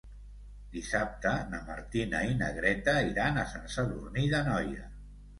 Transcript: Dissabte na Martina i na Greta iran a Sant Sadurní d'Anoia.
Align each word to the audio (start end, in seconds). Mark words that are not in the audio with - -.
Dissabte 0.75 1.33
na 1.49 1.59
Martina 1.67 2.21
i 2.29 2.33
na 2.39 2.47
Greta 2.55 2.95
iran 3.09 3.37
a 3.41 3.43
Sant 3.51 3.69
Sadurní 3.75 4.25
d'Anoia. 4.33 4.87